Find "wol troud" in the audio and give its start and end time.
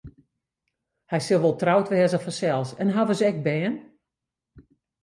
1.43-1.85